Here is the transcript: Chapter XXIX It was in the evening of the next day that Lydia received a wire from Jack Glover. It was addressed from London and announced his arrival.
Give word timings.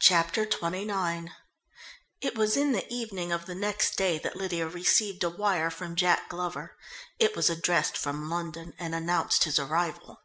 Chapter 0.00 0.44
XXIX 0.44 1.30
It 2.20 2.34
was 2.36 2.56
in 2.56 2.72
the 2.72 2.84
evening 2.92 3.30
of 3.30 3.46
the 3.46 3.54
next 3.54 3.94
day 3.94 4.18
that 4.18 4.34
Lydia 4.34 4.66
received 4.66 5.22
a 5.22 5.30
wire 5.30 5.70
from 5.70 5.94
Jack 5.94 6.28
Glover. 6.30 6.76
It 7.20 7.36
was 7.36 7.48
addressed 7.48 7.96
from 7.96 8.28
London 8.28 8.74
and 8.76 8.92
announced 8.92 9.44
his 9.44 9.60
arrival. 9.60 10.18